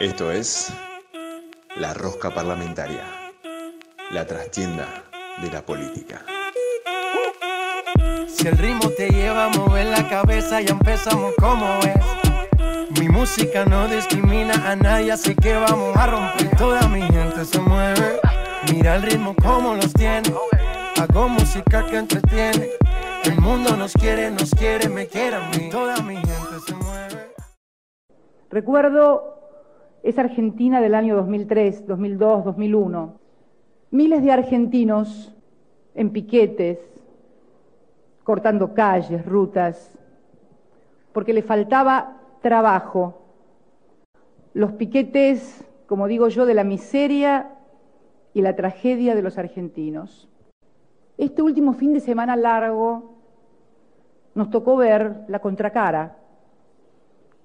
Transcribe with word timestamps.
Esto 0.00 0.32
es 0.32 0.72
La 1.76 1.92
Rosca 1.92 2.30
Parlamentaria, 2.30 3.04
la 4.10 4.26
trastienda 4.26 4.86
de 5.42 5.50
la 5.50 5.60
política. 5.60 6.24
Si 8.26 8.48
el 8.48 8.56
ritmo 8.56 8.88
te 8.96 9.10
lleva 9.10 9.44
a 9.44 9.48
mover 9.50 9.88
la 9.88 10.08
cabeza, 10.08 10.62
ya 10.62 10.70
empezamos 10.70 11.34
como 11.38 11.66
es. 11.80 12.98
Mi 12.98 13.10
música 13.10 13.66
no 13.66 13.88
discrimina 13.88 14.54
a 14.70 14.74
nadie, 14.74 15.12
así 15.12 15.34
que 15.34 15.52
vamos 15.52 15.94
a 15.94 16.06
romper. 16.06 16.56
Toda 16.56 16.88
mi 16.88 17.02
gente 17.02 17.44
se 17.44 17.60
mueve. 17.60 18.20
Mira 18.72 18.96
el 18.96 19.02
ritmo 19.02 19.36
como 19.36 19.74
los 19.74 19.92
tiene. 19.92 20.32
Hago 20.98 21.28
música 21.28 21.84
que 21.84 21.98
entretiene. 21.98 22.70
El 23.24 23.38
mundo 23.38 23.76
nos 23.76 23.92
quiere, 23.92 24.30
nos 24.30 24.50
quiere, 24.52 24.88
me 24.88 25.06
quiere 25.06 25.36
a 25.36 25.40
mí. 25.50 25.68
Toda 25.68 26.00
mi 26.00 26.16
gente 26.16 26.58
se 26.66 26.74
mueve. 26.74 27.34
Recuerdo 28.48 29.39
esa 30.02 30.22
Argentina 30.22 30.80
del 30.80 30.94
año 30.94 31.16
2003, 31.16 31.86
2002, 31.86 32.44
2001. 32.44 33.14
Miles 33.90 34.22
de 34.22 34.32
argentinos 34.32 35.34
en 35.94 36.10
piquetes, 36.10 36.78
cortando 38.24 38.72
calles, 38.74 39.24
rutas, 39.26 39.98
porque 41.12 41.32
le 41.32 41.42
faltaba 41.42 42.18
trabajo. 42.40 43.22
Los 44.54 44.72
piquetes, 44.72 45.64
como 45.86 46.06
digo 46.06 46.28
yo, 46.28 46.46
de 46.46 46.54
la 46.54 46.64
miseria 46.64 47.50
y 48.32 48.42
la 48.42 48.56
tragedia 48.56 49.14
de 49.14 49.22
los 49.22 49.38
argentinos. 49.38 50.28
Este 51.18 51.42
último 51.42 51.72
fin 51.72 51.92
de 51.92 52.00
semana 52.00 52.36
largo 52.36 53.16
nos 54.34 54.50
tocó 54.50 54.76
ver 54.76 55.24
la 55.28 55.40
contracara, 55.40 56.16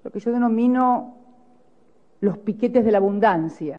lo 0.04 0.10
que 0.10 0.20
yo 0.20 0.30
denomino 0.30 1.25
los 2.26 2.38
piquetes 2.38 2.84
de 2.84 2.90
la 2.90 2.98
abundancia. 2.98 3.78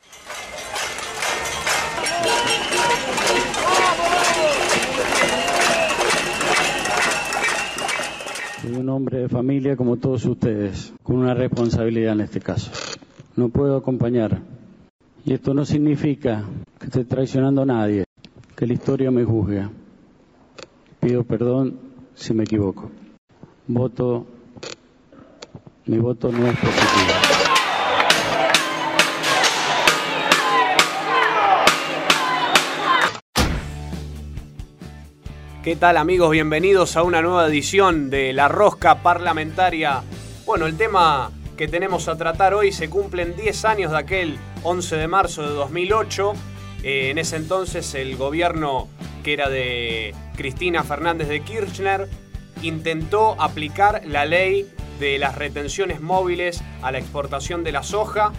Soy 8.62 8.72
un 8.72 8.90
hombre 8.90 9.20
de 9.20 9.30
familia 9.30 9.76
como 9.76 9.98
todos 9.98 10.24
ustedes, 10.26 10.94
con 11.04 11.18
una 11.18 11.34
responsabilidad 11.34 12.14
en 12.14 12.22
este 12.22 12.40
caso. 12.40 12.72
No 13.36 13.50
puedo 13.50 13.76
acompañar. 13.76 14.42
Y 15.26 15.34
esto 15.34 15.54
no 15.54 15.66
significa 15.66 16.46
que 16.80 16.86
esté 16.86 17.04
traicionando 17.04 17.64
a 17.64 17.66
nadie, 17.66 18.06
que 18.56 18.66
la 18.66 18.74
historia 18.74 19.12
me 19.12 19.26
juzgue. 19.26 19.68
Pido 21.02 21.26
perdón 21.26 21.80
si 22.16 22.34
me 22.34 22.44
equivoco. 22.44 22.90
Voto, 23.68 24.26
mi 25.86 25.98
voto 25.98 26.32
no 26.32 26.48
es 26.48 26.58
positivo. 26.58 27.37
¿Qué 35.68 35.76
tal 35.76 35.98
amigos? 35.98 36.32
Bienvenidos 36.32 36.96
a 36.96 37.04
una 37.04 37.22
nueva 37.22 37.46
edición 37.46 38.10
de 38.10 38.32
La 38.32 38.48
Rosca 38.48 39.04
Parlamentaria. 39.04 40.02
Bueno, 40.46 40.66
el 40.66 40.78
tema 40.78 41.30
que 41.58 41.68
tenemos 41.68 42.08
a 42.08 42.16
tratar 42.16 42.54
hoy 42.54 42.72
se 42.72 42.90
cumplen 42.90 43.36
10 43.36 43.66
años 43.66 43.92
de 43.92 43.98
aquel 43.98 44.38
11 44.64 44.96
de 44.96 45.08
marzo 45.10 45.42
de 45.42 45.54
2008. 45.54 46.34
Eh, 46.84 47.10
en 47.10 47.18
ese 47.18 47.36
entonces 47.36 47.96
el 47.96 48.16
gobierno 48.16 48.88
que 49.26 49.34
era 49.34 49.50
de 49.50 50.16
Cristina 50.38 50.86
Fernández 50.86 51.28
de 51.28 51.42
Kirchner 51.42 52.08
intentó 52.62 53.36
aplicar 53.38 54.04
la 54.06 54.24
ley 54.24 54.72
de 55.02 55.18
las 55.18 55.36
retenciones 55.36 56.00
móviles 56.00 56.64
a 56.82 56.94
la 56.94 57.00
exportación 57.00 57.66
de 57.66 57.74
la 57.74 57.84
soja 57.84 58.32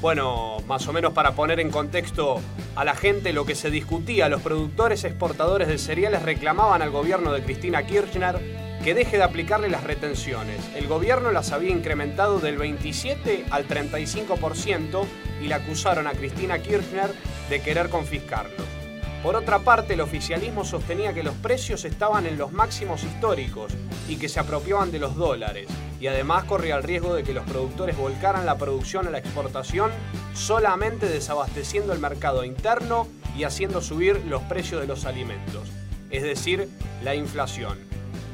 bueno, 0.00 0.58
más 0.66 0.86
o 0.88 0.92
menos 0.92 1.12
para 1.12 1.32
poner 1.32 1.60
en 1.60 1.70
contexto 1.70 2.40
a 2.74 2.84
la 2.84 2.94
gente 2.94 3.32
lo 3.32 3.44
que 3.44 3.54
se 3.54 3.70
discutía, 3.70 4.28
los 4.28 4.40
productores 4.42 5.04
exportadores 5.04 5.68
de 5.68 5.78
cereales 5.78 6.22
reclamaban 6.22 6.82
al 6.82 6.90
gobierno 6.90 7.32
de 7.32 7.42
Cristina 7.42 7.84
Kirchner 7.86 8.40
que 8.82 8.94
deje 8.94 9.18
de 9.18 9.22
aplicarle 9.22 9.68
las 9.68 9.84
retenciones. 9.84 10.58
El 10.74 10.86
gobierno 10.86 11.30
las 11.32 11.52
había 11.52 11.70
incrementado 11.70 12.38
del 12.38 12.56
27 12.56 13.44
al 13.50 13.68
35% 13.68 15.04
y 15.42 15.48
le 15.48 15.54
acusaron 15.54 16.06
a 16.06 16.12
Cristina 16.12 16.58
Kirchner 16.60 17.12
de 17.50 17.60
querer 17.60 17.90
confiscarlo. 17.90 18.79
Por 19.22 19.36
otra 19.36 19.58
parte, 19.58 19.94
el 19.94 20.00
oficialismo 20.00 20.64
sostenía 20.64 21.12
que 21.12 21.22
los 21.22 21.34
precios 21.34 21.84
estaban 21.84 22.24
en 22.24 22.38
los 22.38 22.52
máximos 22.52 23.04
históricos 23.04 23.70
y 24.08 24.16
que 24.16 24.30
se 24.30 24.40
apropiaban 24.40 24.90
de 24.90 24.98
los 24.98 25.14
dólares, 25.14 25.68
y 26.00 26.06
además 26.06 26.44
corría 26.44 26.76
el 26.76 26.82
riesgo 26.82 27.14
de 27.14 27.22
que 27.22 27.34
los 27.34 27.44
productores 27.44 27.98
volcaran 27.98 28.46
la 28.46 28.56
producción 28.56 29.06
a 29.06 29.10
la 29.10 29.18
exportación 29.18 29.90
solamente 30.32 31.06
desabasteciendo 31.06 31.92
el 31.92 31.98
mercado 31.98 32.44
interno 32.44 33.06
y 33.36 33.44
haciendo 33.44 33.82
subir 33.82 34.24
los 34.24 34.42
precios 34.44 34.80
de 34.80 34.86
los 34.86 35.04
alimentos, 35.04 35.68
es 36.10 36.22
decir, 36.22 36.70
la 37.04 37.14
inflación. 37.14 37.78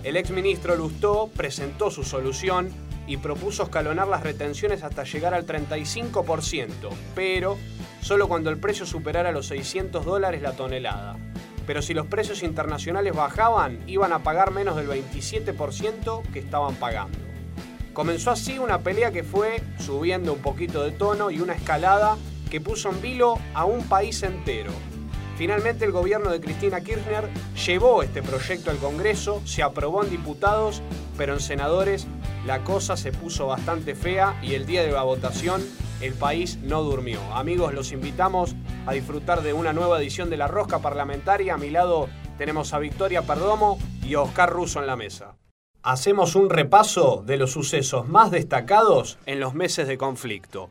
El 0.05 0.17
exministro 0.17 0.77
Lustó 0.77 1.31
presentó 1.37 1.91
su 1.91 2.05
solución 2.05 2.71
y 3.09 3.17
propuso 3.17 3.65
escalonar 3.65 4.07
las 4.07 4.23
retenciones 4.23 4.85
hasta 4.85 5.03
llegar 5.03 5.35
al 5.35 5.47
35%, 5.47 6.69
pero 7.17 7.59
solo 8.07 8.29
cuando 8.29 8.51
el 8.51 8.59
precio 8.59 8.87
superara 8.87 9.33
los 9.33 9.49
600 9.49 10.05
dólares 10.05 10.41
la 10.41 10.53
tonelada. 10.53 11.17
Pero 11.67 11.83
si 11.83 11.93
los 11.93 12.07
precios 12.07 12.45
internacionales 12.45 13.13
bajaban, 13.13 13.81
iban 13.89 14.13
a 14.13 14.21
pagar 14.21 14.53
menos 14.53 14.77
del 14.77 14.89
27% 14.89 16.23
que 16.33 16.39
estaban 16.39 16.77
pagando. 16.77 17.19
Comenzó 17.93 18.31
así 18.31 18.61
una 18.61 18.79
pelea 18.79 19.11
que 19.11 19.25
fue 19.25 19.61
subiendo 19.81 20.35
un 20.35 20.39
poquito 20.39 20.85
de 20.85 20.93
tono 20.93 21.33
y 21.33 21.41
una 21.41 21.55
escalada 21.55 22.17
que 22.49 22.61
puso 22.61 22.91
en 22.91 23.03
vilo 23.03 23.41
a 23.55 23.65
un 23.65 23.83
país 23.89 24.23
entero. 24.23 24.71
Finalmente 25.37 25.85
el 25.85 25.91
gobierno 25.91 26.31
de 26.31 26.41
Cristina 26.41 26.83
Kirchner 26.83 27.29
llevó 27.67 28.05
este 28.05 28.23
proyecto 28.23 28.71
al 28.71 28.77
Congreso, 28.77 29.43
se 29.45 29.65
aprobó 29.65 30.05
en 30.05 30.11
diputados, 30.11 30.81
pero 31.19 31.33
en 31.33 31.41
senadores 31.41 32.07
la 32.47 32.63
cosa 32.63 32.97
se 32.97 33.11
puso 33.11 33.49
bastante 33.49 33.97
fea 33.97 34.39
y 34.45 34.55
el 34.55 34.65
día 34.65 34.85
de 34.85 34.93
la 34.93 35.03
votación 35.03 35.61
el 36.01 36.15
país 36.15 36.59
no 36.59 36.83
durmió. 36.83 37.21
Amigos, 37.35 37.73
los 37.73 37.93
invitamos 37.93 38.55
a 38.87 38.93
disfrutar 38.93 39.43
de 39.43 39.53
una 39.53 39.73
nueva 39.73 39.99
edición 39.99 40.31
de 40.31 40.37
La 40.37 40.49
Rosca 40.49 40.81
Parlamentaria. 40.81 41.55
A 41.55 41.59
mi 41.59 41.71
lado 41.71 42.09
tenemos 42.39 42.75
a 42.75 42.79
Victoria 42.79 43.23
Perdomo 43.23 43.79
y 44.03 44.15
a 44.15 44.21
Oscar 44.21 44.51
Russo 44.51 44.81
en 44.81 44.87
la 44.87 44.97
mesa. 44.97 45.37
Hacemos 45.83 46.35
un 46.35 46.51
repaso 46.51 47.23
de 47.25 47.37
los 47.37 47.53
sucesos 47.53 48.09
más 48.09 48.31
destacados 48.31 49.19
en 49.25 49.41
los 49.41 49.55
meses 49.55 49.87
de 49.87 49.97
conflicto. 49.97 50.69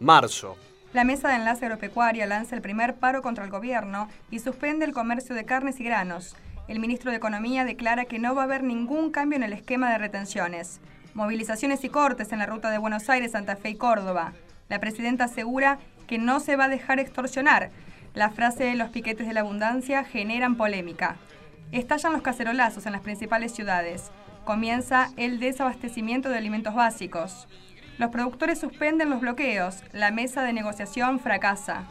Marzo. 0.00 0.56
La 0.92 1.04
Mesa 1.04 1.28
de 1.28 1.36
Enlace 1.36 1.66
Agropecuaria 1.66 2.26
lanza 2.26 2.56
el 2.56 2.62
primer 2.62 2.96
paro 2.96 3.22
contra 3.22 3.44
el 3.44 3.50
gobierno 3.50 4.08
y 4.30 4.40
suspende 4.40 4.84
el 4.84 4.92
comercio 4.92 5.34
de 5.34 5.44
carnes 5.44 5.78
y 5.78 5.84
granos. 5.84 6.36
El 6.68 6.80
ministro 6.80 7.10
de 7.10 7.18
Economía 7.18 7.64
declara 7.64 8.06
que 8.06 8.18
no 8.18 8.34
va 8.34 8.42
a 8.42 8.44
haber 8.44 8.64
ningún 8.64 9.10
cambio 9.10 9.36
en 9.36 9.44
el 9.44 9.52
esquema 9.52 9.90
de 9.90 9.98
retenciones. 9.98 10.80
Movilizaciones 11.14 11.84
y 11.84 11.88
cortes 11.88 12.32
en 12.32 12.40
la 12.40 12.46
ruta 12.46 12.70
de 12.70 12.78
Buenos 12.78 13.08
Aires, 13.08 13.32
Santa 13.32 13.56
Fe 13.56 13.70
y 13.70 13.74
Córdoba. 13.76 14.32
La 14.68 14.80
presidenta 14.80 15.24
asegura 15.24 15.78
que 16.06 16.18
no 16.18 16.40
se 16.40 16.56
va 16.56 16.64
a 16.64 16.68
dejar 16.68 16.98
extorsionar. 16.98 17.70
La 18.14 18.30
frase 18.30 18.64
de 18.64 18.74
los 18.74 18.90
piquetes 18.90 19.26
de 19.26 19.34
la 19.34 19.40
abundancia 19.40 20.04
generan 20.04 20.56
polémica. 20.56 21.16
Estallan 21.72 22.12
los 22.12 22.22
cacerolazos 22.22 22.86
en 22.86 22.92
las 22.92 23.02
principales 23.02 23.52
ciudades. 23.52 24.10
Comienza 24.44 25.10
el 25.16 25.38
desabastecimiento 25.40 26.28
de 26.28 26.38
alimentos 26.38 26.74
básicos. 26.74 27.48
Los 27.98 28.10
productores 28.10 28.58
suspenden 28.60 29.10
los 29.10 29.20
bloqueos. 29.20 29.82
La 29.92 30.10
mesa 30.10 30.42
de 30.42 30.52
negociación 30.52 31.18
fracasa. 31.20 31.84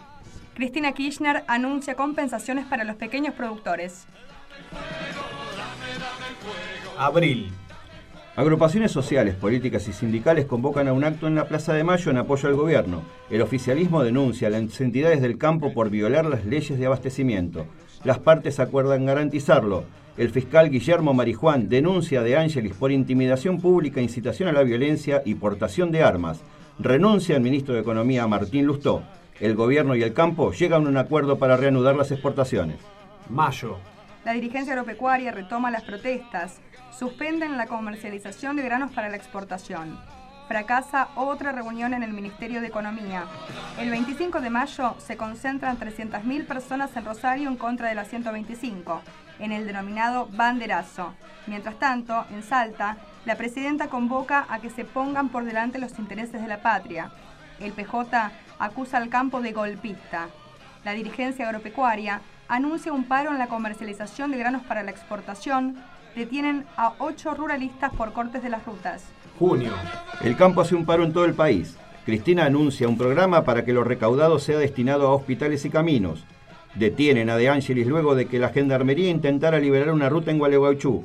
Cristina 0.53 0.93
Kirchner 0.93 1.43
anuncia 1.47 1.95
compensaciones 1.95 2.65
para 2.65 2.85
los 2.85 2.95
pequeños 2.95 3.33
productores. 3.33 4.07
Abril. 6.97 7.51
Agrupaciones 8.37 8.91
sociales, 8.91 9.33
políticas 9.35 9.87
y 9.87 9.93
sindicales 9.93 10.43
convocan 10.45 10.89
a 10.89 10.93
un 10.93 11.05
acto 11.05 11.25
en 11.27 11.35
la 11.35 11.45
Plaza 11.45 11.71
de 11.71 11.85
Mayo 11.85 12.11
en 12.11 12.17
apoyo 12.17 12.49
al 12.49 12.55
gobierno. 12.55 13.01
El 13.29 13.41
oficialismo 13.41 14.03
denuncia 14.03 14.49
a 14.49 14.51
las 14.51 14.81
entidades 14.81 15.21
del 15.21 15.37
campo 15.37 15.73
por 15.73 15.89
violar 15.89 16.25
las 16.25 16.43
leyes 16.43 16.77
de 16.77 16.85
abastecimiento. 16.85 17.65
Las 18.03 18.19
partes 18.19 18.59
acuerdan 18.59 19.05
garantizarlo. 19.05 19.85
El 20.17 20.31
fiscal 20.31 20.69
Guillermo 20.69 21.13
Marijuán 21.13 21.69
denuncia 21.69 22.23
de 22.23 22.35
Ángelis 22.35 22.73
por 22.73 22.91
intimidación 22.91 23.61
pública, 23.61 24.01
incitación 24.01 24.49
a 24.49 24.51
la 24.51 24.63
violencia 24.63 25.21
y 25.23 25.35
portación 25.35 25.93
de 25.93 26.03
armas. 26.03 26.41
Renuncia 26.77 27.37
el 27.37 27.41
ministro 27.41 27.73
de 27.73 27.81
Economía 27.81 28.27
Martín 28.27 28.65
Lustó. 28.65 29.01
El 29.39 29.55
gobierno 29.55 29.95
y 29.95 30.03
el 30.03 30.11
campo 30.11 30.51
llegan 30.51 30.85
a 30.85 30.89
un 30.89 30.97
acuerdo 30.97 31.39
para 31.39 31.55
reanudar 31.55 31.95
las 31.95 32.11
exportaciones. 32.11 32.79
Mayo. 33.29 33.77
La 34.25 34.33
dirigencia 34.33 34.73
agropecuaria 34.73 35.31
retoma 35.31 35.71
las 35.71 35.83
protestas. 35.83 36.59
Suspenden 36.97 37.57
la 37.57 37.67
comercialización 37.67 38.55
de 38.55 38.63
granos 38.63 38.93
para 38.93 39.09
la 39.09 39.17
exportación. 39.17 39.99
Fracasa 40.47 41.09
otra 41.15 41.51
reunión 41.51 41.93
en 41.93 42.03
el 42.03 42.13
Ministerio 42.13 42.61
de 42.61 42.67
Economía. 42.67 43.25
El 43.77 43.89
25 43.89 44.39
de 44.39 44.49
mayo 44.49 44.95
se 44.99 45.17
concentran 45.17 45.77
300.000 45.77 46.47
personas 46.47 46.95
en 46.95 47.03
Rosario 47.03 47.49
en 47.49 47.57
contra 47.57 47.89
de 47.89 47.95
la 47.95 48.05
125, 48.05 49.01
en 49.39 49.51
el 49.51 49.67
denominado 49.67 50.29
banderazo. 50.31 51.13
Mientras 51.47 51.77
tanto, 51.79 52.25
en 52.31 52.43
Salta, 52.43 52.95
la 53.25 53.35
presidenta 53.35 53.89
convoca 53.89 54.45
a 54.47 54.59
que 54.59 54.69
se 54.69 54.85
pongan 54.85 55.27
por 55.27 55.43
delante 55.43 55.79
los 55.79 55.99
intereses 55.99 56.41
de 56.41 56.47
la 56.47 56.61
patria. 56.61 57.11
El 57.59 57.73
PJ 57.73 58.31
acusa 58.57 58.97
al 58.97 59.09
campo 59.09 59.41
de 59.41 59.51
golpista. 59.51 60.29
La 60.85 60.93
dirigencia 60.93 61.45
agropecuaria 61.45 62.21
anuncia 62.47 62.93
un 62.93 63.03
paro 63.03 63.31
en 63.31 63.39
la 63.39 63.47
comercialización 63.47 64.31
de 64.31 64.37
granos 64.37 64.63
para 64.63 64.83
la 64.83 64.91
exportación. 64.91 65.77
Detienen 66.15 66.65
a 66.77 66.93
ocho 66.99 67.33
ruralistas 67.33 67.93
por 67.93 68.13
cortes 68.13 68.41
de 68.41 68.49
las 68.49 68.65
rutas. 68.65 69.03
Junio. 69.37 69.71
El 70.23 70.37
campo 70.37 70.61
hace 70.61 70.75
un 70.75 70.85
paro 70.85 71.03
en 71.03 71.11
todo 71.11 71.25
el 71.25 71.33
país. 71.33 71.77
Cristina 72.05 72.45
anuncia 72.45 72.87
un 72.87 72.97
programa 72.97 73.43
para 73.43 73.65
que 73.65 73.73
lo 73.73 73.83
recaudado 73.83 74.39
sea 74.39 74.57
destinado 74.57 75.07
a 75.07 75.13
hospitales 75.13 75.65
y 75.65 75.69
caminos. 75.69 76.23
Detienen 76.75 77.29
a 77.29 77.37
De 77.37 77.49
Angelis 77.49 77.87
luego 77.87 78.15
de 78.15 78.27
que 78.27 78.39
la 78.39 78.49
gendarmería 78.49 79.09
intentara 79.09 79.59
liberar 79.59 79.91
una 79.91 80.07
ruta 80.07 80.31
en 80.31 80.39
Gualeguaychú. 80.39 81.03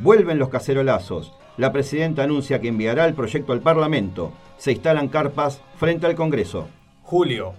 Vuelven 0.00 0.38
los 0.38 0.48
cacerolazos. 0.48 1.32
La 1.56 1.72
presidenta 1.72 2.22
anuncia 2.22 2.60
que 2.60 2.68
enviará 2.68 3.04
el 3.04 3.14
proyecto 3.14 3.52
al 3.52 3.60
Parlamento. 3.60 4.32
Se 4.56 4.72
instalan 4.72 5.08
carpas 5.08 5.60
frente 5.76 6.06
al 6.06 6.14
Congreso. 6.14 6.68
Julio. 7.02 7.54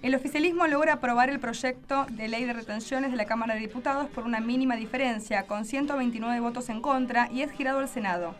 El 0.00 0.14
oficialismo 0.14 0.68
logra 0.68 0.92
aprobar 0.94 1.28
el 1.28 1.40
proyecto 1.40 2.06
de 2.10 2.28
ley 2.28 2.44
de 2.44 2.52
retenciones 2.52 3.10
de 3.10 3.16
la 3.16 3.24
Cámara 3.24 3.54
de 3.54 3.60
Diputados 3.60 4.08
por 4.08 4.22
una 4.22 4.38
mínima 4.38 4.76
diferencia, 4.76 5.48
con 5.48 5.64
129 5.64 6.38
votos 6.38 6.68
en 6.68 6.80
contra, 6.80 7.28
y 7.32 7.42
es 7.42 7.50
girado 7.50 7.80
al 7.80 7.88
Senado. 7.88 8.36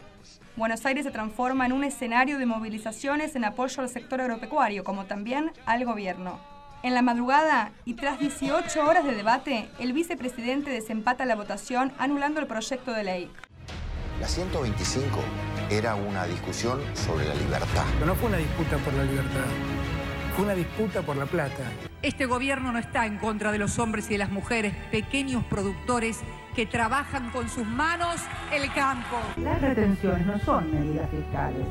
Buenos 0.55 0.87
Aires 0.87 1.05
se 1.05 1.10
transforma 1.10 1.66
en 1.66 1.72
un 1.72 1.82
escenario 1.82 2.38
de 2.38 2.46
movilizaciones 2.46 3.34
en 3.34 3.44
apoyo 3.44 3.82
al 3.82 3.88
sector 3.88 4.20
agropecuario, 4.20 4.84
como 4.84 5.06
también 5.06 5.50
al 5.66 5.84
gobierno. 5.84 6.38
En 6.84 6.94
la 6.94 7.02
madrugada 7.02 7.72
y 7.84 7.94
tras 7.94 8.20
18 8.20 8.84
horas 8.84 9.04
de 9.04 9.16
debate, 9.16 9.69
el 9.81 9.93
vicepresidente 9.93 10.70
desempata 10.70 11.25
la 11.25 11.34
votación 11.34 11.93
anulando 11.99 12.38
el 12.38 12.46
proyecto 12.46 12.93
de 12.93 13.02
ley. 13.02 13.31
La 14.20 14.28
125 14.28 15.19
era 15.70 15.96
una 15.96 16.25
discusión 16.25 16.81
sobre 16.94 17.26
la 17.26 17.34
libertad. 17.34 17.84
Pero 17.94 18.06
no 18.06 18.14
fue 18.14 18.28
una 18.28 18.38
disputa 18.38 18.76
por 18.78 18.94
la 18.94 19.04
libertad, 19.04 19.46
una 20.38 20.55
disputa 20.55 21.02
por 21.02 21.17
la 21.17 21.26
plata. 21.26 21.64
Este 22.02 22.26
gobierno 22.26 22.73
no 22.73 22.79
está 22.79 23.06
en 23.06 23.19
contra 23.19 23.52
de 23.52 23.58
los 23.58 23.79
hombres 23.79 24.06
y 24.06 24.11
de 24.11 24.19
las 24.19 24.31
mujeres, 24.31 24.75
pequeños 24.90 25.44
productores 25.44 26.20
que 26.55 26.67
trabajan 26.67 27.31
con 27.31 27.49
sus 27.49 27.67
manos 27.67 28.20
el 28.52 28.73
campo. 28.73 29.20
Las 29.37 29.61
retenciones 29.61 30.26
no 30.26 30.38
son 30.40 30.73
medidas 30.73 31.11
fiscales 31.11 31.67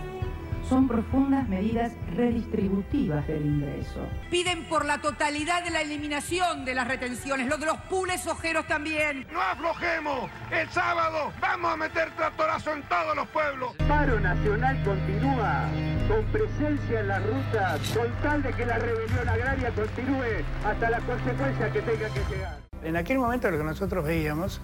son 0.70 0.88
profundas 0.88 1.48
medidas 1.48 1.94
redistributivas 2.16 3.26
del 3.28 3.46
ingreso. 3.46 4.06
Piden 4.30 4.66
por 4.66 4.86
la 4.86 5.00
totalidad 5.00 5.64
de 5.64 5.72
la 5.72 5.82
eliminación 5.82 6.66
de 6.66 6.76
las 6.76 6.88
retenciones, 6.88 7.48
lo 7.48 7.58
de 7.58 7.68
los 7.68 7.78
pules 7.82 8.28
ojeros 8.28 8.68
también. 8.68 9.26
No 9.32 9.42
aflojemos, 9.42 10.30
el 10.52 10.70
sábado 10.70 11.32
vamos 11.40 11.74
a 11.74 11.78
meter 11.78 12.12
tractorazo 12.16 12.74
en 12.74 12.84
todos 12.84 13.16
los 13.16 13.28
pueblos. 13.30 13.76
Paro 13.88 14.20
nacional 14.20 14.84
continúa 14.84 15.70
con 16.08 16.24
presencia 16.26 17.00
en 17.00 17.08
la 17.08 17.20
ruta, 17.20 17.78
con 17.94 18.08
tal 18.24 18.44
de 18.44 18.54
que 18.54 18.66
la 18.66 18.78
rebelión 18.78 19.28
agraria 19.28 19.72
continúe 19.72 20.44
hasta 20.66 20.90
la 20.90 21.00
consecuencia 21.02 21.72
que 21.72 21.82
tenga 21.82 22.10
que 22.10 22.36
llegar. 22.36 22.60
En 22.84 22.96
aquel 22.96 23.20
momento 23.20 23.52
lo 23.52 23.58
que 23.58 23.64
nosotros 23.64 24.06
veíamos 24.06 24.62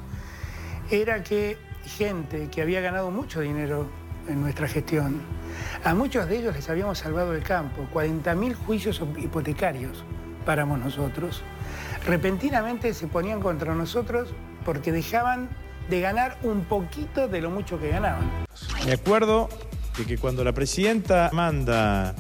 era 0.90 1.24
que 1.24 1.58
gente 1.86 2.50
que 2.50 2.62
había 2.62 2.82
ganado 2.82 3.12
mucho 3.12 3.42
dinero 3.42 3.90
en 4.28 4.42
nuestra 4.42 4.68
gestión, 4.68 5.22
a 5.84 5.94
muchos 5.94 6.30
de 6.30 6.38
ellos 6.38 6.56
les 6.56 6.70
habíamos 6.70 7.00
salvado 7.00 7.34
el 7.34 7.44
campo, 7.44 7.88
40.000 7.94 8.56
juicios 8.56 9.02
hipotecarios 9.18 10.04
paramos 10.46 10.80
nosotros. 10.80 11.42
Repentinamente 12.06 12.94
se 12.94 13.08
ponían 13.08 13.42
contra 13.42 13.74
nosotros 13.74 14.34
porque 14.66 14.92
dejaban 14.92 15.50
de 15.90 16.02
ganar 16.02 16.38
un 16.44 16.64
poquito 16.64 17.28
de 17.28 17.42
lo 17.42 17.50
mucho 17.50 17.80
que 17.80 17.90
ganaban. 17.90 18.30
Me 18.86 18.94
acuerdo 18.94 19.50
de 19.98 20.06
que 20.06 20.18
cuando 20.18 20.44
la 20.44 20.54
presidenta 20.54 21.30
manda 21.34 22.16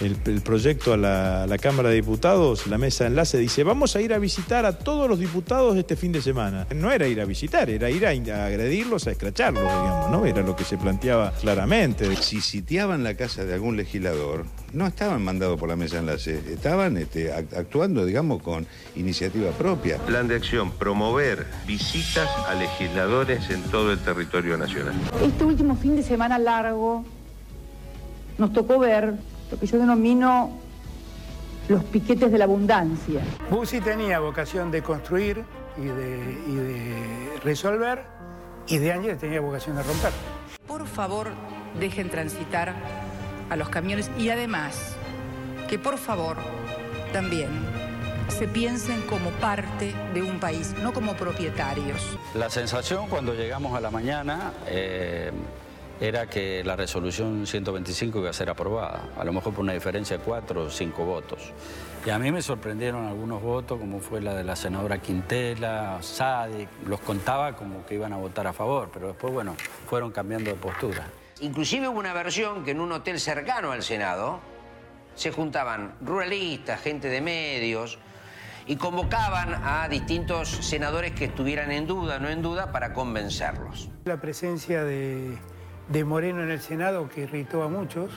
el, 0.00 0.40
proyecto 0.42 0.92
a 0.92 0.96
la, 0.96 1.58
Cámara 1.60 1.88
de 1.88 1.96
Diputados, 1.96 2.66
la 2.66 2.78
mesa 2.78 3.04
de 3.04 3.10
enlace 3.10 3.38
dice, 3.38 3.62
vamos 3.64 3.96
a 3.96 4.00
ir 4.00 4.12
a 4.12 4.18
visitar 4.18 4.66
a 4.66 4.78
todos 4.78 5.08
los 5.08 5.18
diputados 5.18 5.76
este 5.76 5.96
fin 5.96 6.12
de 6.12 6.20
semana. 6.20 6.66
No 6.74 6.90
era 6.90 7.06
ir 7.06 7.20
a 7.20 7.24
visitar, 7.24 7.70
era 7.70 7.90
ir 7.90 8.06
a, 8.06 8.10
agredirlos, 8.46 9.06
a 9.06 9.12
escracharlos, 9.12 9.62
digamos, 9.62 10.10
¿no? 10.10 10.26
Era 10.26 10.42
lo 10.42 10.56
que 10.56 10.64
se 10.64 10.76
planteaba 10.76 11.32
claramente. 11.40 12.14
Si 12.16 12.40
sitiaban 12.40 13.04
la 13.04 13.14
casa 13.14 13.44
de 13.44 13.54
algún 13.54 13.76
legislador, 13.76 14.44
no 14.72 14.86
estaban 14.86 15.22
mandados 15.22 15.58
por 15.58 15.68
la 15.68 15.76
mesa 15.76 15.96
de 15.96 16.00
enlace, 16.00 16.42
estaban 16.52 16.96
este, 16.96 17.32
actuando, 17.32 18.04
digamos, 18.04 18.42
con 18.42 18.66
iniciativa 18.96 19.50
propia. 19.52 19.98
Plan 19.98 20.28
de 20.28 20.36
acción, 20.36 20.72
promover 20.72 21.46
visitas 21.66 22.28
a 22.48 22.54
legisladores 22.54 23.48
en 23.50 23.62
todo 23.62 23.92
el 23.92 23.98
territorio 24.00 24.58
nacional. 24.58 24.94
Este 25.22 25.44
último 25.44 25.76
fin 25.76 25.96
de 25.96 26.02
semana 26.02 26.38
largo 26.38 27.04
nos 28.38 28.52
tocó 28.52 28.78
ver 28.78 29.14
lo 29.50 29.58
que 29.58 29.66
yo 29.66 29.78
denomino 29.78 30.50
los 31.68 31.84
piquetes 31.84 32.30
de 32.30 32.38
la 32.38 32.44
abundancia. 32.44 33.22
Bussi 33.50 33.80
tenía 33.80 34.18
vocación 34.20 34.70
de 34.70 34.82
construir 34.82 35.44
y 35.76 35.86
de, 35.86 37.40
resolver, 37.42 38.04
y 38.66 38.78
De 38.78 38.92
Ángeles 38.92 39.18
tenía 39.18 39.40
vocación 39.40 39.76
de 39.76 39.82
romper. 39.82 40.12
Por 40.66 40.86
favor, 40.86 41.30
dejen 41.78 42.10
transitar 42.10 42.74
a 43.50 43.56
los 43.56 43.68
camiones 43.68 44.10
y 44.18 44.30
además 44.30 44.96
que 45.68 45.78
por 45.78 45.98
favor 45.98 46.36
también 47.12 47.48
se 48.28 48.48
piensen 48.48 49.02
como 49.02 49.30
parte 49.30 49.94
de 50.14 50.22
un 50.22 50.40
país, 50.40 50.74
no 50.82 50.92
como 50.92 51.14
propietarios. 51.14 52.18
La 52.34 52.50
sensación 52.50 53.08
cuando 53.08 53.34
llegamos 53.34 53.76
a 53.76 53.80
la 53.80 53.90
mañana... 53.90 54.52
Eh, 54.66 55.30
era 56.00 56.26
que 56.26 56.62
la 56.64 56.76
resolución 56.76 57.46
125 57.46 58.18
iba 58.18 58.30
a 58.30 58.32
ser 58.32 58.50
aprobada, 58.50 59.08
a 59.16 59.24
lo 59.24 59.32
mejor 59.32 59.54
por 59.54 59.62
una 59.62 59.72
diferencia 59.72 60.18
de 60.18 60.24
cuatro 60.24 60.64
o 60.64 60.70
cinco 60.70 61.04
votos. 61.04 61.52
Y 62.04 62.10
a 62.10 62.18
mí 62.18 62.30
me 62.30 62.42
sorprendieron 62.42 63.06
algunos 63.06 63.40
votos, 63.40 63.78
como 63.78 64.00
fue 64.00 64.20
la 64.20 64.34
de 64.34 64.44
la 64.44 64.56
senadora 64.56 64.98
Quintela, 64.98 65.98
Sadi, 66.02 66.68
los 66.86 67.00
contaba 67.00 67.56
como 67.56 67.86
que 67.86 67.94
iban 67.94 68.12
a 68.12 68.16
votar 68.16 68.46
a 68.46 68.52
favor, 68.52 68.90
pero 68.92 69.08
después, 69.08 69.32
bueno, 69.32 69.56
fueron 69.86 70.10
cambiando 70.10 70.50
de 70.50 70.56
postura. 70.56 71.06
Inclusive 71.40 71.88
hubo 71.88 71.98
una 71.98 72.12
versión 72.12 72.64
que 72.64 72.72
en 72.72 72.80
un 72.80 72.92
hotel 72.92 73.18
cercano 73.18 73.72
al 73.72 73.82
Senado 73.82 74.40
se 75.14 75.30
juntaban 75.32 75.94
ruralistas, 76.00 76.80
gente 76.80 77.08
de 77.08 77.20
medios, 77.20 77.98
y 78.66 78.76
convocaban 78.76 79.54
a 79.62 79.88
distintos 79.88 80.48
senadores 80.48 81.12
que 81.12 81.26
estuvieran 81.26 81.70
en 81.70 81.86
duda, 81.86 82.18
no 82.18 82.28
en 82.28 82.42
duda, 82.42 82.72
para 82.72 82.92
convencerlos. 82.92 83.90
La 84.04 84.20
presencia 84.20 84.84
de 84.84 85.38
de 85.88 86.04
Moreno 86.04 86.42
en 86.42 86.50
el 86.50 86.60
Senado 86.60 87.08
que 87.08 87.22
irritó 87.22 87.62
a 87.62 87.68
muchos. 87.68 88.10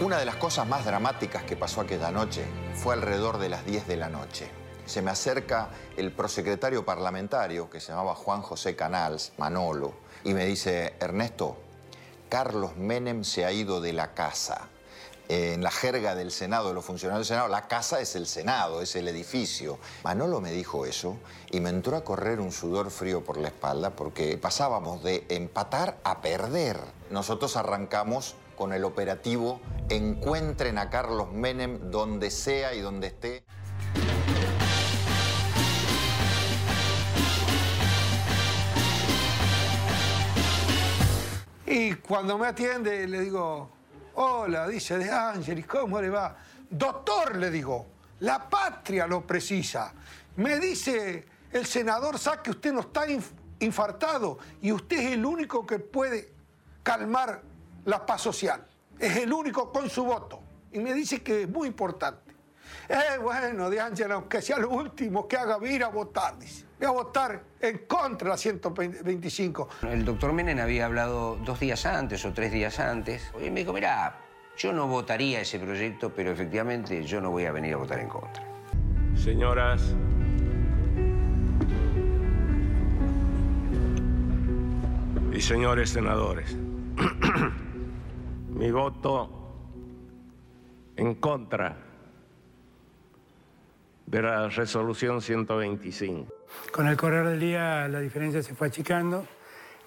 Una 0.00 0.18
de 0.18 0.24
las 0.24 0.36
cosas 0.36 0.66
más 0.66 0.84
dramáticas 0.84 1.44
que 1.44 1.56
pasó 1.56 1.80
aquella 1.80 2.10
noche 2.10 2.44
fue 2.74 2.94
alrededor 2.94 3.38
de 3.38 3.48
las 3.48 3.64
10 3.64 3.86
de 3.86 3.96
la 3.96 4.08
noche. 4.08 4.48
Se 4.86 5.02
me 5.02 5.10
acerca 5.10 5.70
el 5.96 6.12
prosecretario 6.12 6.84
parlamentario, 6.84 7.70
que 7.70 7.80
se 7.80 7.92
llamaba 7.92 8.14
Juan 8.14 8.42
José 8.42 8.76
Canals, 8.76 9.32
Manolo, 9.38 9.94
y 10.24 10.34
me 10.34 10.44
dice, 10.46 10.94
Ernesto, 11.00 11.56
Carlos 12.28 12.76
Menem 12.76 13.24
se 13.24 13.44
ha 13.44 13.52
ido 13.52 13.80
de 13.80 13.92
la 13.92 14.12
casa 14.14 14.68
en 15.28 15.62
la 15.62 15.70
jerga 15.70 16.14
del 16.14 16.30
Senado, 16.30 16.68
de 16.68 16.74
los 16.74 16.84
funcionarios 16.84 17.26
del 17.26 17.36
Senado, 17.36 17.48
la 17.48 17.66
casa 17.66 18.00
es 18.00 18.14
el 18.16 18.26
Senado, 18.26 18.82
es 18.82 18.94
el 18.96 19.08
edificio. 19.08 19.78
Manolo 20.02 20.40
me 20.40 20.52
dijo 20.52 20.86
eso 20.86 21.16
y 21.50 21.60
me 21.60 21.70
entró 21.70 21.96
a 21.96 22.04
correr 22.04 22.40
un 22.40 22.52
sudor 22.52 22.90
frío 22.90 23.24
por 23.24 23.38
la 23.38 23.48
espalda 23.48 23.90
porque 23.90 24.36
pasábamos 24.36 25.02
de 25.02 25.24
empatar 25.28 25.98
a 26.04 26.20
perder. 26.20 26.78
Nosotros 27.10 27.56
arrancamos 27.56 28.34
con 28.56 28.72
el 28.72 28.84
operativo 28.84 29.60
Encuentren 29.88 30.78
a 30.78 30.88
Carlos 30.88 31.30
Menem 31.32 31.90
donde 31.90 32.30
sea 32.30 32.74
y 32.74 32.80
donde 32.80 33.08
esté. 33.08 33.44
Y 41.66 41.94
cuando 41.94 42.38
me 42.38 42.46
atiende 42.46 43.06
le 43.08 43.20
digo, 43.20 43.68
Hola, 44.16 44.68
dice 44.68 44.96
De 44.96 45.10
Angelis, 45.10 45.66
¿cómo 45.66 46.00
le 46.00 46.08
va? 46.08 46.36
Doctor, 46.70 47.36
le 47.36 47.50
digo, 47.50 47.86
la 48.20 48.48
patria 48.48 49.08
lo 49.08 49.26
precisa. 49.26 49.92
Me 50.36 50.60
dice 50.60 51.26
el 51.50 51.66
senador 51.66 52.16
Sá 52.18 52.40
que 52.40 52.50
usted 52.50 52.72
no 52.72 52.80
está 52.80 53.06
infartado 53.58 54.38
y 54.62 54.70
usted 54.70 54.98
es 54.98 55.12
el 55.12 55.26
único 55.26 55.66
que 55.66 55.80
puede 55.80 56.32
calmar 56.84 57.42
la 57.84 58.06
paz 58.06 58.20
social. 58.20 58.64
Es 59.00 59.16
el 59.16 59.32
único 59.32 59.72
con 59.72 59.90
su 59.90 60.04
voto. 60.04 60.40
Y 60.70 60.78
me 60.78 60.94
dice 60.94 61.20
que 61.20 61.42
es 61.42 61.48
muy 61.48 61.66
importante. 61.66 62.23
Eh, 62.88 63.18
bueno, 63.22 63.70
De 63.70 63.80
Ángel, 63.80 64.12
aunque 64.12 64.42
sea 64.42 64.58
lo 64.58 64.70
último 64.70 65.26
que 65.26 65.36
haga, 65.36 65.56
voy 65.56 65.70
a 65.70 65.72
ir 65.72 65.84
a 65.84 65.88
votar, 65.88 66.38
dice. 66.38 66.64
Voy 66.78 66.88
a 66.88 66.90
votar 66.90 67.42
en 67.60 67.78
contra 67.86 68.26
de 68.26 68.30
la 68.30 68.36
125. 68.36 69.68
El 69.82 70.04
doctor 70.04 70.32
Menem 70.32 70.58
había 70.58 70.86
hablado 70.86 71.36
dos 71.36 71.60
días 71.60 71.86
antes 71.86 72.24
o 72.24 72.32
tres 72.32 72.52
días 72.52 72.78
antes. 72.78 73.32
Y 73.40 73.50
me 73.50 73.60
dijo, 73.60 73.72
mira, 73.72 74.18
yo 74.56 74.72
no 74.72 74.86
votaría 74.86 75.40
ese 75.40 75.58
proyecto, 75.58 76.12
pero 76.14 76.30
efectivamente 76.30 77.02
yo 77.04 77.20
no 77.20 77.30
voy 77.30 77.46
a 77.46 77.52
venir 77.52 77.74
a 77.74 77.76
votar 77.78 78.00
en 78.00 78.08
contra. 78.08 78.42
Señoras, 79.16 79.94
y 85.32 85.40
señores 85.40 85.90
senadores, 85.90 86.56
mi 88.48 88.70
voto 88.70 89.30
en 90.96 91.14
contra 91.16 91.76
de 94.14 94.22
la 94.22 94.48
resolución 94.48 95.20
125. 95.20 96.32
Con 96.70 96.86
el 96.86 96.96
correr 96.96 97.26
del 97.26 97.40
día 97.40 97.88
la 97.88 97.98
diferencia 97.98 98.44
se 98.44 98.54
fue 98.54 98.68
achicando 98.68 99.26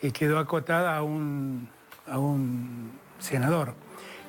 y 0.02 0.12
quedó 0.12 0.38
acotada 0.38 0.98
a 0.98 1.02
un, 1.02 1.70
a 2.06 2.20
un 2.20 2.92
senador, 3.20 3.74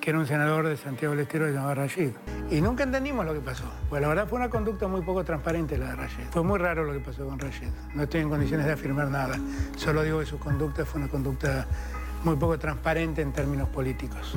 que 0.00 0.10
era 0.10 0.20
un 0.20 0.26
senador 0.28 0.68
de 0.68 0.76
Santiago 0.76 1.16
del 1.16 1.24
Estero 1.24 1.48
llamado 1.48 1.74
Rashid. 1.74 2.10
Y 2.48 2.60
nunca 2.60 2.84
entendimos 2.84 3.26
lo 3.26 3.34
que 3.34 3.40
pasó. 3.40 3.64
Pues 3.88 4.00
la 4.00 4.06
verdad 4.06 4.28
fue 4.28 4.38
una 4.38 4.48
conducta 4.48 4.86
muy 4.86 5.00
poco 5.02 5.24
transparente 5.24 5.76
la 5.76 5.90
de 5.90 5.96
Rashid. 5.96 6.24
Fue 6.30 6.44
muy 6.44 6.60
raro 6.60 6.84
lo 6.84 6.92
que 6.92 7.00
pasó 7.00 7.26
con 7.26 7.40
Rashid. 7.40 7.66
No 7.94 8.04
estoy 8.04 8.20
en 8.20 8.28
condiciones 8.28 8.66
de 8.66 8.72
afirmar 8.72 9.08
nada. 9.08 9.36
Solo 9.76 10.04
digo 10.04 10.20
que 10.20 10.26
su 10.26 10.38
conducta 10.38 10.84
fue 10.86 11.00
una 11.00 11.10
conducta 11.10 11.66
muy 12.24 12.36
poco 12.36 12.58
transparente 12.58 13.22
en 13.22 13.32
términos 13.32 13.68
políticos. 13.68 14.34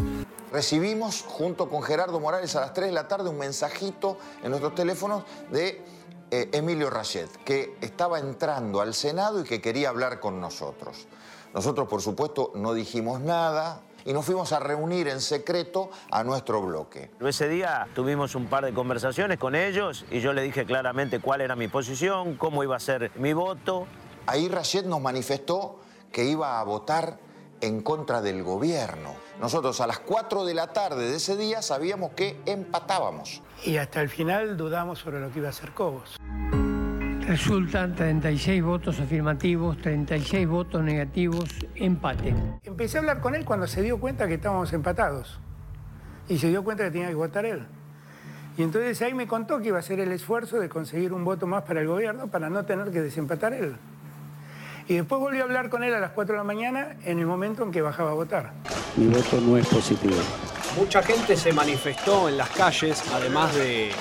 Recibimos 0.51 1.23
junto 1.27 1.69
con 1.69 1.81
Gerardo 1.81 2.19
Morales 2.19 2.55
a 2.55 2.61
las 2.61 2.73
3 2.73 2.88
de 2.88 2.93
la 2.93 3.07
tarde 3.07 3.29
un 3.29 3.38
mensajito 3.38 4.17
en 4.43 4.50
nuestros 4.50 4.75
teléfonos 4.75 5.23
de 5.51 5.81
eh, 6.29 6.50
Emilio 6.53 6.89
Rachet, 6.89 7.29
que 7.43 7.77
estaba 7.81 8.19
entrando 8.19 8.81
al 8.81 8.93
Senado 8.93 9.41
y 9.41 9.43
que 9.43 9.61
quería 9.61 9.89
hablar 9.89 10.19
con 10.19 10.39
nosotros. 10.39 11.07
Nosotros, 11.53 11.88
por 11.88 12.01
supuesto, 12.01 12.51
no 12.55 12.73
dijimos 12.73 13.19
nada, 13.19 13.81
y 14.05 14.13
nos 14.13 14.25
fuimos 14.25 14.51
a 14.51 14.59
reunir 14.59 15.07
en 15.07 15.21
secreto 15.21 15.89
a 16.09 16.23
nuestro 16.23 16.61
bloque. 16.61 17.11
Ese 17.19 17.47
día 17.47 17.88
tuvimos 17.93 18.35
un 18.35 18.47
par 18.47 18.65
de 18.65 18.73
conversaciones 18.73 19.38
con 19.38 19.55
ellos 19.55 20.05
y 20.09 20.21
yo 20.21 20.33
le 20.33 20.41
dije 20.41 20.65
claramente 20.65 21.19
cuál 21.19 21.41
era 21.41 21.55
mi 21.55 21.67
posición, 21.67 22.35
cómo 22.35 22.63
iba 22.63 22.75
a 22.75 22.79
ser 22.79 23.11
mi 23.15 23.33
voto. 23.33 23.88
Ahí 24.25 24.47
Rachet 24.47 24.85
nos 24.85 25.01
manifestó 25.01 25.79
que 26.11 26.25
iba 26.25 26.59
a 26.59 26.63
votar 26.63 27.19
en 27.62 27.82
contra 27.82 28.22
del 28.22 28.44
gobierno. 28.44 29.13
Nosotros 29.39 29.80
a 29.82 29.88
las 29.88 30.00
4 30.00 30.46
de 30.46 30.53
la 30.53 30.68
tarde 30.74 31.10
de 31.10 31.15
ese 31.15 31.38
día 31.38 31.62
sabíamos 31.62 32.12
que 32.12 32.39
empatábamos. 32.46 33.41
Y 33.63 33.77
hasta 33.77 34.01
el 34.01 34.10
final 34.10 34.58
dudamos 34.58 35.00
sobre 35.00 35.20
lo 35.20 35.32
que 35.32 35.39
iba 35.39 35.48
a 35.48 35.51
hacer 35.51 35.72
Cobos. 35.72 36.18
Resultan 37.27 37.96
36 37.96 38.63
votos 38.63 39.00
afirmativos, 39.00 39.80
36 39.82 40.48
votos 40.48 40.84
negativos, 40.84 41.50
empate. 41.75 42.36
Empecé 42.63 42.98
a 42.98 43.01
hablar 43.01 43.22
con 43.22 43.36
él 43.36 43.46
cuando 43.46 43.68
se 43.68 43.82
dio 43.82 44.00
cuenta 44.00 44.27
que 44.27 44.34
estábamos 44.34 44.74
empatados. 44.74 45.39
Y 46.27 46.39
se 46.39 46.50
dio 46.50 46.63
cuenta 46.63 46.84
que 46.84 46.91
tenía 46.91 47.08
que 47.08 47.15
votar 47.15 47.46
él. 47.46 47.65
Y 48.58 48.63
entonces 48.63 49.01
ahí 49.01 49.13
me 49.13 49.27
contó 49.27 49.60
que 49.62 49.70
iba 49.70 49.77
a 49.77 49.80
hacer 49.80 50.00
el 50.00 50.12
esfuerzo 50.12 50.60
de 50.60 50.68
conseguir 50.68 51.13
un 51.13 51.24
voto 51.24 51.48
más 51.48 51.63
para 51.63 51.82
el 51.82 51.88
gobierno 51.88 52.27
para 52.27 52.50
no 52.50 52.65
tener 52.65 52.91
que 52.91 53.01
desempatar 53.01 53.53
él. 53.53 53.77
Y 54.88 54.95
después 54.95 55.21
volví 55.21 55.39
a 55.39 55.43
hablar 55.43 55.69
con 55.69 55.83
él 55.83 55.93
a 55.93 56.00
las 56.00 56.11
4 56.11 56.33
de 56.33 56.38
la 56.38 56.43
mañana 56.43 56.95
en 57.05 57.19
el 57.19 57.25
momento 57.25 57.63
en 57.63 57.71
que 57.71 57.81
bajaba 57.81 58.11
a 58.11 58.13
votar. 58.13 58.53
Mi 58.97 59.07
voto 59.07 59.39
no 59.39 59.57
es 59.57 59.67
positivo. 59.67 60.15
Mucha 60.77 61.01
gente 61.03 61.35
se 61.35 61.53
manifestó 61.53 62.29
en 62.29 62.38
las 62.38 62.50
calles, 62.50 63.03
además 63.13 63.53
de 63.55 63.91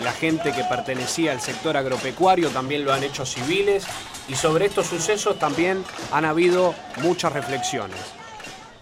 la 0.00 0.12
gente 0.12 0.52
que 0.52 0.64
pertenecía 0.64 1.32
al 1.32 1.40
sector 1.40 1.76
agropecuario, 1.76 2.50
también 2.50 2.84
lo 2.84 2.92
han 2.92 3.02
hecho 3.02 3.24
civiles, 3.24 3.86
y 4.28 4.34
sobre 4.34 4.66
estos 4.66 4.86
sucesos 4.86 5.38
también 5.38 5.82
han 6.12 6.24
habido 6.24 6.74
muchas 7.02 7.32
reflexiones. 7.32 7.96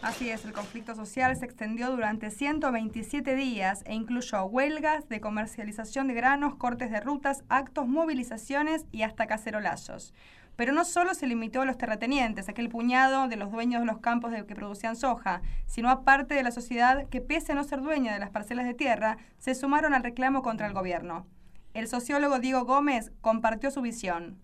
Así 0.02 0.28
es, 0.28 0.44
el 0.44 0.52
conflicto 0.52 0.94
social 0.94 1.34
se 1.34 1.46
extendió 1.46 1.90
durante 1.90 2.30
127 2.30 3.34
días 3.34 3.82
e 3.86 3.94
incluyó 3.94 4.44
huelgas 4.44 5.08
de 5.08 5.20
comercialización 5.20 6.08
de 6.08 6.14
granos, 6.14 6.56
cortes 6.56 6.90
de 6.90 7.00
rutas, 7.00 7.42
actos, 7.48 7.86
movilizaciones 7.86 8.84
y 8.92 9.02
hasta 9.02 9.26
cacerolazos. 9.26 10.12
Pero 10.56 10.72
no 10.72 10.84
solo 10.84 11.14
se 11.14 11.26
limitó 11.26 11.62
a 11.62 11.64
los 11.64 11.78
terratenientes, 11.78 12.48
aquel 12.48 12.68
puñado 12.68 13.28
de 13.28 13.36
los 13.36 13.50
dueños 13.50 13.80
de 13.80 13.86
los 13.86 13.98
campos 13.98 14.30
de 14.30 14.46
que 14.46 14.54
producían 14.54 14.96
soja, 14.96 15.42
sino 15.66 15.90
a 15.90 16.04
parte 16.04 16.34
de 16.34 16.42
la 16.42 16.50
sociedad 16.50 17.08
que, 17.08 17.20
pese 17.20 17.52
a 17.52 17.54
no 17.54 17.64
ser 17.64 17.80
dueña 17.80 18.12
de 18.12 18.20
las 18.20 18.30
parcelas 18.30 18.66
de 18.66 18.74
tierra, 18.74 19.18
se 19.38 19.54
sumaron 19.54 19.94
al 19.94 20.02
reclamo 20.02 20.42
contra 20.42 20.66
el 20.66 20.74
gobierno. 20.74 21.26
El 21.74 21.88
sociólogo 21.88 22.38
Diego 22.38 22.64
Gómez 22.64 23.10
compartió 23.20 23.70
su 23.70 23.82
visión. 23.82 24.38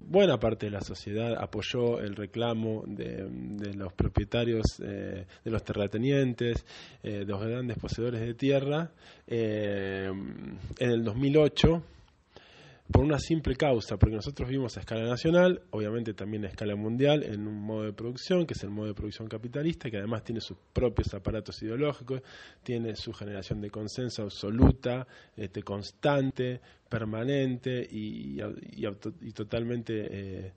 Buena 0.00 0.38
parte 0.40 0.66
de 0.66 0.70
la 0.70 0.80
sociedad 0.80 1.36
apoyó 1.40 2.00
el 2.00 2.16
reclamo 2.16 2.82
de, 2.86 3.28
los 3.74 3.92
propietarios, 3.92 4.80
eh, 4.82 5.26
de 5.44 5.50
los 5.50 5.64
terratenientes, 5.64 6.64
eh, 7.02 7.18
de 7.18 7.24
los 7.24 7.40
grandes 7.40 7.78
poseedores 7.78 8.20
de 8.20 8.34
tierra. 8.34 8.90
Eh, 9.26 10.10
en 10.78 10.90
el 10.90 11.04
2008 11.04 11.82
por 12.92 13.04
una 13.04 13.18
simple 13.18 13.56
causa, 13.56 13.96
porque 13.96 14.14
nosotros 14.14 14.48
vivimos 14.48 14.76
a 14.76 14.80
escala 14.80 15.04
nacional, 15.04 15.62
obviamente 15.70 16.12
también 16.12 16.44
a 16.44 16.48
escala 16.48 16.76
mundial, 16.76 17.22
en 17.24 17.46
un 17.46 17.60
modo 17.60 17.84
de 17.84 17.92
producción, 17.92 18.46
que 18.46 18.54
es 18.54 18.62
el 18.62 18.70
modo 18.70 18.88
de 18.88 18.94
producción 18.94 19.28
capitalista, 19.28 19.90
que 19.90 19.96
además 19.96 20.22
tiene 20.24 20.40
sus 20.40 20.58
propios 20.72 21.12
aparatos 21.14 21.62
ideológicos, 21.62 22.22
tiene 22.62 22.94
su 22.94 23.12
generación 23.12 23.60
de 23.60 23.70
consenso 23.70 24.22
absoluta, 24.22 25.06
este, 25.34 25.62
constante, 25.62 26.60
permanente 26.88 27.86
y, 27.90 28.38
y, 28.40 29.32
totalmente... 29.32 30.06
Eh, 30.10 30.52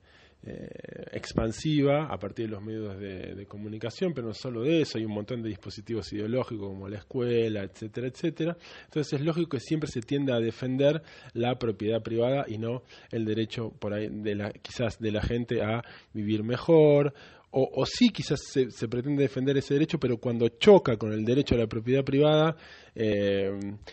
eh, 0.48 0.68
expansiva 1.12 2.06
a 2.06 2.20
partir 2.20 2.46
de 2.46 2.52
los 2.52 2.64
medios 2.64 3.00
de, 3.00 3.46
comunicación, 3.48 4.14
pero 4.14 4.28
no 4.28 4.34
solo 4.36 4.62
de 4.62 4.82
eso, 4.82 5.00
hay 5.00 5.06
un 5.06 5.14
montón 5.14 5.42
de 5.42 5.50
dispositivos 5.50 6.14
ideológicos 6.14 6.68
como 6.68 6.88
la 6.88 7.00
escuela, 7.00 7.64
etcétera, 7.64 8.08
etcétera. 8.08 8.58
Entonces 8.84 9.14
es 9.14 9.22
lógico 9.22 9.50
que 9.50 9.60
siempre 9.60 9.90
se 9.90 10.02
tiende 10.02 10.34
a 10.34 10.40
defender 10.40 11.02
la 11.34 11.58
propiedad 11.58 12.04
privada 12.04 12.46
y 12.48 12.60
no 12.60 12.84
el 13.12 13.26
derecho 13.26 13.72
por 13.80 13.94
ahí 13.94 14.08
de 14.10 14.36
la, 14.36 14.52
quizás 14.52 15.00
de 15.00 15.12
la 15.12 15.22
gente 15.24 15.64
a 15.64 15.82
vivir 16.14 16.44
mejor. 16.44 17.14
O, 17.58 17.86
sí, 17.86 18.10
quizás 18.10 18.42
se, 18.52 18.88
pretende 18.90 19.24
defender 19.24 19.56
ese 19.56 19.76
derecho, 19.76 19.98
pero 19.98 20.18
cuando 20.18 20.50
choca 20.50 20.98
con 20.98 21.14
el 21.14 21.24
derecho 21.24 21.56
a 21.56 21.60
la 21.60 21.68
propiedad 21.68 22.04
privada, 22.04 22.58
eh, 22.94 23.50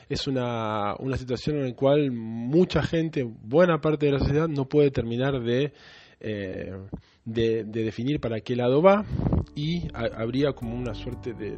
es 0.08 0.26
una, 0.26 0.96
una 0.98 1.16
situación 1.16 1.58
en 1.58 1.66
la 1.68 1.74
cual 1.76 2.10
mucha 2.10 2.82
gente, 2.82 3.22
buena 3.22 3.80
parte 3.80 4.06
de 4.06 4.12
la 4.12 4.18
sociedad, 4.18 4.48
no 4.48 4.68
puede 4.68 4.90
terminar 4.90 5.40
de 5.40 5.72
eh, 6.24 6.72
de, 7.24 7.64
definir 7.64 8.20
para 8.20 8.40
qué 8.40 8.54
lado 8.54 8.80
va 8.80 9.04
y 9.56 9.88
habría 9.94 10.52
como 10.52 10.74
una 10.74 10.94
suerte 10.94 11.34
de, 11.34 11.56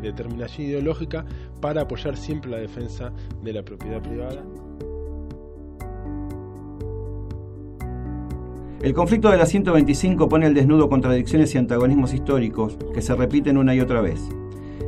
determinación 0.00 0.66
ideológica 0.66 1.24
para 1.60 1.82
apoyar 1.82 2.16
siempre 2.16 2.50
la 2.50 2.58
defensa 2.58 3.12
de 3.42 3.52
la 3.52 3.62
propiedad 3.62 4.02
privada. 4.02 4.44
El 8.82 8.94
conflicto 8.94 9.30
de 9.30 9.38
la 9.38 9.46
125 9.46 10.28
pone 10.28 10.46
al 10.46 10.54
desnudo 10.54 10.88
contradicciones 10.88 11.54
y 11.54 11.58
antagonismos 11.58 12.14
históricos 12.14 12.78
que 12.94 13.02
se 13.02 13.14
repiten 13.14 13.56
una 13.56 13.74
y 13.74 13.80
otra 13.80 14.00
vez. 14.00 14.20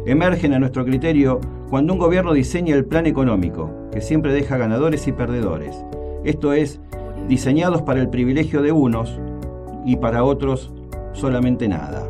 Emergen 0.04 0.52
a 0.52 0.58
nuestro 0.58 0.84
criterio 0.84 1.40
cuando 1.70 1.94
un 1.94 1.98
gobierno 1.98 2.34
diseña 2.34 2.74
el 2.74 2.84
plan 2.84 3.06
económico, 3.06 3.88
que 3.92 4.02
siempre 4.02 4.32
deja 4.32 4.58
ganadores 4.58 5.06
y 5.08 5.12
perdedores. 5.12 5.76
Esto 6.24 6.52
es, 6.52 6.80
diseñados 7.28 7.82
para 7.82 8.00
el 8.00 8.08
privilegio 8.08 8.62
de 8.62 8.72
unos 8.72 9.18
y 9.84 9.96
para 9.96 10.24
otros 10.24 10.72
solamente 11.12 11.68
nada. 11.68 12.08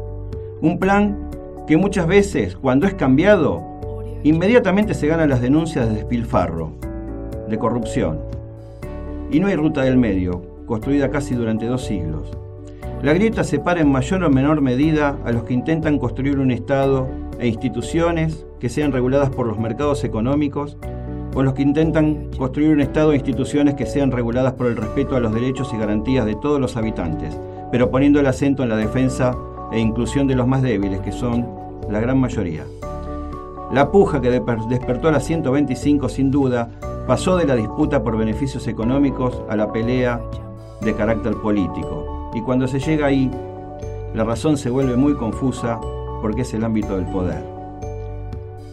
Un 0.61 0.79
plan 0.79 1.31
que 1.67 1.77
muchas 1.77 2.07
veces, 2.07 2.57
cuando 2.57 2.87
es 2.87 2.95
cambiado, 2.95 3.63
inmediatamente 4.23 4.95
se 4.95 5.07
ganan 5.07 5.31
las 5.31 5.41
denuncias 5.41 5.89
de 5.89 5.97
despilfarro, 5.97 6.73
de 7.49 7.59
corrupción. 7.59 8.21
Y 9.31 9.41
no 9.41 9.49
hay 9.49 9.57
ruta 9.57 9.83
del 9.83 9.97
medio, 9.97 10.43
construida 10.67 11.11
casi 11.11 11.35
durante 11.35 11.67
dos 11.67 11.85
siglos. 11.85 12.31
La 13.03 13.13
grieta 13.13 13.43
separa 13.43 13.81
en 13.81 13.91
mayor 13.91 14.23
o 14.23 14.31
menor 14.31 14.61
medida 14.61 15.19
a 15.25 15.33
los 15.33 15.43
que 15.45 15.55
intentan 15.55 15.99
construir 15.99 16.39
un 16.39 16.53
Estado 16.53 17.09
e 17.41 17.49
instituciones 17.49 18.47
que 18.61 18.69
sean 18.69 18.93
reguladas 18.93 19.31
por 19.31 19.47
los 19.47 19.59
mercados 19.59 20.05
económicos 20.05 20.77
o 21.35 21.43
los 21.43 21.55
que 21.55 21.63
intentan 21.63 22.31
construir 22.37 22.71
un 22.71 22.81
Estado 22.81 23.13
e 23.13 23.17
instituciones 23.17 23.75
que 23.75 23.87
sean 23.87 24.11
reguladas 24.11 24.53
por 24.55 24.67
el 24.67 24.77
respeto 24.77 25.17
a 25.17 25.21
los 25.21 25.33
derechos 25.33 25.73
y 25.73 25.79
garantías 25.79 26.27
de 26.27 26.35
todos 26.35 26.61
los 26.61 26.77
habitantes, 26.77 27.39
pero 27.71 27.91
poniendo 27.91 28.21
el 28.21 28.27
acento 28.27 28.63
en 28.63 28.69
la 28.69 28.77
defensa 28.77 29.37
e 29.73 29.79
inclusión 29.79 30.27
de 30.27 30.35
los 30.35 30.47
más 30.47 30.63
débiles, 30.63 31.01
que 31.01 31.13
son 31.13 31.47
la 31.91 32.01
gran 32.01 32.19
mayoría. 32.19 32.65
La 33.73 33.91
puja 33.91 34.21
que 34.21 34.31
despertó 34.31 35.09
a 35.09 35.13
la 35.13 35.21
125 35.21 36.09
sin 36.11 36.31
duda 36.31 36.69
pasó 37.07 37.37
de 37.37 37.47
la 37.47 37.57
disputa 37.57 38.03
por 38.03 38.19
beneficios 38.19 38.69
económicos 38.69 39.43
a 39.49 39.57
la 39.57 39.73
pelea 39.73 40.21
de 40.83 40.95
carácter 40.95 41.35
político. 41.37 42.31
Y 42.35 42.43
cuando 42.43 42.69
se 42.69 42.81
llega 42.81 43.07
ahí, 43.07 43.31
la 44.15 44.25
razón 44.25 44.59
se 44.59 44.69
vuelve 44.69 44.97
muy 44.97 45.15
confusa 45.15 45.81
porque 46.21 46.43
es 46.43 46.53
el 46.53 46.65
ámbito 46.65 46.97
del 46.97 47.07
poder. 47.07 47.52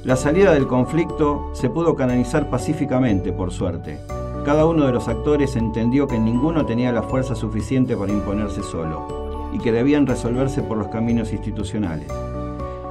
La 0.05 0.15
salida 0.15 0.53
del 0.53 0.65
conflicto 0.65 1.49
se 1.51 1.69
pudo 1.69 1.93
canalizar 1.93 2.49
pacíficamente, 2.49 3.33
por 3.33 3.51
suerte. 3.51 3.99
Cada 4.45 4.65
uno 4.65 4.85
de 4.85 4.93
los 4.93 5.09
actores 5.09 5.57
entendió 5.57 6.07
que 6.07 6.17
ninguno 6.17 6.65
tenía 6.65 6.93
la 6.93 7.03
fuerza 7.03 7.35
suficiente 7.35 7.97
para 7.97 8.13
imponerse 8.13 8.63
solo 8.63 9.49
y 9.51 9.59
que 9.59 9.73
debían 9.73 10.07
resolverse 10.07 10.61
por 10.61 10.77
los 10.77 10.87
caminos 10.87 11.33
institucionales. 11.33 12.07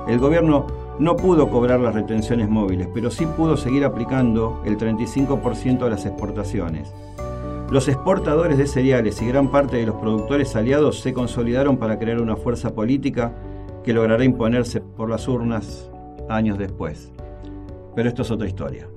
El 0.06 0.18
gobierno 0.18 0.66
no 0.98 1.16
pudo 1.16 1.48
cobrar 1.48 1.80
las 1.80 1.94
retenciones 1.94 2.50
móviles, 2.50 2.88
pero 2.92 3.10
sí 3.10 3.24
pudo 3.24 3.56
seguir 3.56 3.86
aplicando 3.86 4.60
el 4.66 4.76
35% 4.76 5.84
de 5.84 5.90
las 5.90 6.04
exportaciones. 6.04 6.92
Los 7.70 7.88
exportadores 7.88 8.58
de 8.58 8.66
cereales 8.66 9.22
y 9.22 9.28
gran 9.28 9.50
parte 9.50 9.78
de 9.78 9.86
los 9.86 9.96
productores 9.96 10.54
aliados 10.56 11.00
se 11.00 11.14
consolidaron 11.14 11.78
para 11.78 11.98
crear 11.98 12.20
una 12.20 12.36
fuerza 12.36 12.74
política 12.74 13.32
que 13.82 13.94
logrará 13.94 14.24
imponerse 14.24 14.82
por 14.82 15.08
las 15.08 15.26
urnas 15.26 15.90
años 16.28 16.58
después. 16.58 17.12
Pero 17.94 18.08
esto 18.08 18.22
es 18.22 18.30
otra 18.30 18.46
historia. 18.46 18.88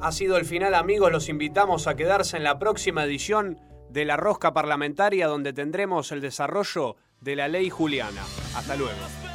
Ha 0.00 0.12
sido 0.12 0.36
el 0.36 0.44
final 0.44 0.74
amigos, 0.74 1.12
los 1.12 1.28
invitamos 1.28 1.86
a 1.86 1.94
quedarse 1.94 2.36
en 2.36 2.44
la 2.44 2.58
próxima 2.58 3.04
edición 3.04 3.60
de 3.90 4.04
La 4.04 4.16
Rosca 4.16 4.52
Parlamentaria 4.54 5.26
donde 5.26 5.52
tendremos 5.52 6.12
el 6.12 6.20
desarrollo 6.20 6.96
de 7.20 7.36
la 7.36 7.48
ley 7.48 7.68
Juliana. 7.68 8.22
Hasta 8.54 8.76
luego. 8.76 9.29